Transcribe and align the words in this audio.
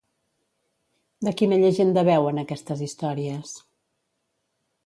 De 1.27 1.33
quina 1.41 1.59
llegenda 1.65 2.05
beuen 2.09 2.43
aquestes 2.45 2.83
històries? 2.89 3.55